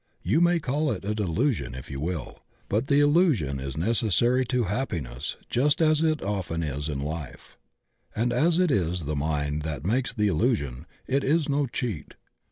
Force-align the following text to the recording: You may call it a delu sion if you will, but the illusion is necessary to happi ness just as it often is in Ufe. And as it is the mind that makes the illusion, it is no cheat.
You 0.23 0.41
may 0.41 0.59
call 0.59 0.89
it 0.91 1.05
a 1.05 1.13
delu 1.13 1.53
sion 1.53 1.75
if 1.75 1.91
you 1.91 1.99
will, 1.99 2.39
but 2.69 2.87
the 2.87 2.99
illusion 3.01 3.59
is 3.59 3.77
necessary 3.77 4.43
to 4.45 4.63
happi 4.63 4.99
ness 5.03 5.35
just 5.47 5.79
as 5.79 6.01
it 6.01 6.23
often 6.23 6.63
is 6.63 6.89
in 6.89 7.01
Ufe. 7.01 7.55
And 8.15 8.33
as 8.33 8.57
it 8.57 8.71
is 8.71 9.03
the 9.03 9.15
mind 9.15 9.61
that 9.61 9.85
makes 9.85 10.11
the 10.11 10.27
illusion, 10.27 10.87
it 11.05 11.23
is 11.23 11.47
no 11.47 11.67
cheat. 11.67 12.15